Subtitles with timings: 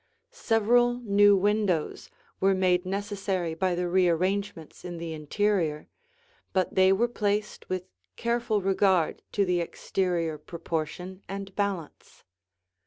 [0.31, 2.09] Several new windows
[2.39, 5.89] were made necessary by the rearrangements in the interior,
[6.53, 7.85] but they were placed with
[8.15, 12.23] careful regard to the exterior proportion and balance.